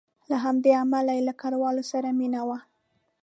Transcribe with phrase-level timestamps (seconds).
[0.29, 2.59] له همدې امله یې له کراول سره مینه وه.